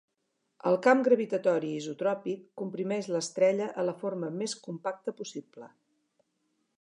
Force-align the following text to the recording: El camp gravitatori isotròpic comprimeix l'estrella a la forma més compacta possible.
El 0.69 0.77
camp 0.85 1.03
gravitatori 1.07 1.69
isotròpic 1.81 2.41
comprimeix 2.61 3.11
l'estrella 3.15 3.69
a 3.83 3.87
la 3.91 3.95
forma 4.05 4.31
més 4.41 4.59
compacta 4.69 5.15
possible. 5.21 5.69